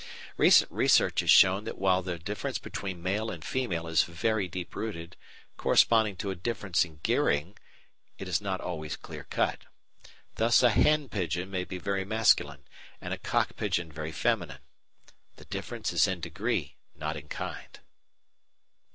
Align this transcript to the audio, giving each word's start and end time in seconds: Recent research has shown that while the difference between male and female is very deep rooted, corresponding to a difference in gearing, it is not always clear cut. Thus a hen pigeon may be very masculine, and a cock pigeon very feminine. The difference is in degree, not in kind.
Recent 0.35 0.71
research 0.71 1.19
has 1.19 1.29
shown 1.29 1.63
that 1.65 1.77
while 1.77 2.01
the 2.01 2.17
difference 2.17 2.57
between 2.57 3.03
male 3.03 3.29
and 3.29 3.45
female 3.45 3.85
is 3.85 4.01
very 4.01 4.47
deep 4.47 4.75
rooted, 4.75 5.15
corresponding 5.57 6.15
to 6.15 6.31
a 6.31 6.35
difference 6.35 6.83
in 6.83 6.95
gearing, 7.03 7.55
it 8.17 8.27
is 8.27 8.41
not 8.41 8.59
always 8.59 8.95
clear 8.95 9.23
cut. 9.25 9.65
Thus 10.37 10.63
a 10.63 10.71
hen 10.71 11.07
pigeon 11.07 11.51
may 11.51 11.65
be 11.65 11.77
very 11.77 12.03
masculine, 12.03 12.63
and 12.99 13.13
a 13.13 13.19
cock 13.19 13.55
pigeon 13.55 13.91
very 13.91 14.11
feminine. 14.11 14.61
The 15.35 15.45
difference 15.45 15.93
is 15.93 16.07
in 16.07 16.19
degree, 16.19 16.77
not 16.95 17.15
in 17.15 17.27
kind. 17.29 17.79